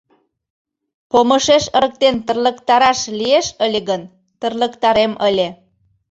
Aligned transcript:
—Помышеш 1.11 1.63
ырыктен 1.77 2.15
тырлыктараш 2.25 2.99
лиеш 3.17 3.47
ыле 3.65 3.79
гын, 3.89 4.01
тырлыктарем 4.39 5.13
ыле. 5.27 5.47